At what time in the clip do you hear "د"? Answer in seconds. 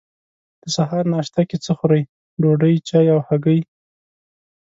0.61-0.63